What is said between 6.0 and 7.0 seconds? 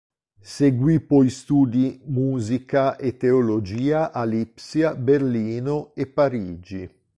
Parigi.